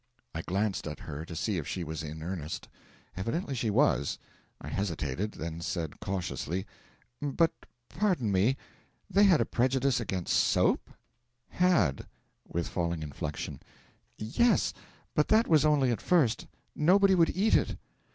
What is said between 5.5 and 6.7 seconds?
said, cautiously: